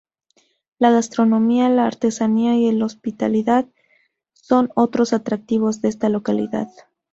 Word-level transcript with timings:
La 0.79 0.89
gastronomía, 0.89 1.69
la 1.69 1.85
artesanía 1.85 2.55
y 2.55 2.65
el 2.67 2.81
hospitalidad 2.81 3.67
son 4.33 4.71
otros 4.73 5.13
atractivos 5.13 5.81
de 5.83 5.89
esta 5.89 6.09
localidad. 6.09 6.69